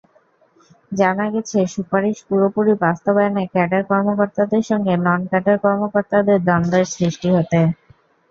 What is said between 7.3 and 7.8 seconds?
হতে।